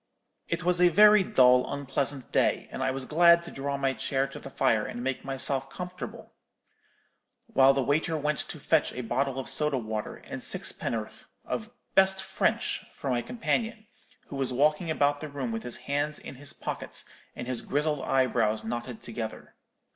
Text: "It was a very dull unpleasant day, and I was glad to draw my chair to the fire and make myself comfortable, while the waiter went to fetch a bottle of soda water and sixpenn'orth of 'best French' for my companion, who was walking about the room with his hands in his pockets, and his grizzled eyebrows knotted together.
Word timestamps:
"It 0.47 0.63
was 0.63 0.81
a 0.81 0.89
very 0.89 1.21
dull 1.21 1.71
unpleasant 1.71 2.31
day, 2.31 2.67
and 2.71 2.81
I 2.81 2.89
was 2.89 3.05
glad 3.05 3.43
to 3.43 3.51
draw 3.51 3.77
my 3.77 3.93
chair 3.93 4.25
to 4.29 4.39
the 4.39 4.49
fire 4.49 4.83
and 4.83 5.03
make 5.03 5.23
myself 5.23 5.69
comfortable, 5.69 6.33
while 7.45 7.75
the 7.75 7.83
waiter 7.83 8.17
went 8.17 8.39
to 8.39 8.59
fetch 8.59 8.91
a 8.93 9.01
bottle 9.01 9.37
of 9.37 9.47
soda 9.47 9.77
water 9.77 10.15
and 10.15 10.41
sixpenn'orth 10.41 11.25
of 11.45 11.69
'best 11.93 12.23
French' 12.23 12.83
for 12.91 13.11
my 13.11 13.21
companion, 13.21 13.85
who 14.29 14.37
was 14.37 14.51
walking 14.51 14.89
about 14.89 15.19
the 15.21 15.29
room 15.29 15.51
with 15.51 15.61
his 15.61 15.77
hands 15.85 16.17
in 16.17 16.33
his 16.33 16.51
pockets, 16.51 17.05
and 17.35 17.45
his 17.45 17.61
grizzled 17.61 18.01
eyebrows 18.01 18.63
knotted 18.63 19.03
together. 19.03 19.53